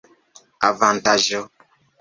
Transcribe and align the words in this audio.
avantaĝo 0.69 1.43